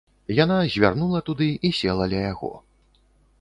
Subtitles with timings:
[0.43, 2.51] Яна звярнула туды і села ля яго.